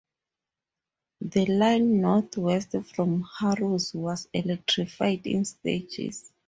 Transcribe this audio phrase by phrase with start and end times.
[1.21, 6.33] The line north west from Harrow was electrified in stages.